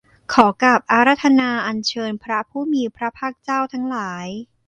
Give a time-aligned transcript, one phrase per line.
[0.33, 4.27] ขอกราบอาราธนาอัญเชิญพระผู้มีพระภาคเจ้าทั้งหลาย